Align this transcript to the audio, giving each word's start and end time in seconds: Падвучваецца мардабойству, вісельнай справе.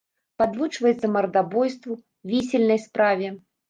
Падвучваецца 0.41 1.11
мардабойству, 1.17 2.01
вісельнай 2.35 2.87
справе. 2.91 3.37